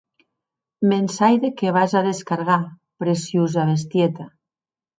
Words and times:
Me’n 0.89 1.05
sai 1.15 1.35
de 1.43 1.51
qué 1.59 1.69
vas 1.77 1.93
a 1.99 2.03
descargar, 2.09 2.59
preciosa 3.03 3.69
bestieta. 3.73 4.31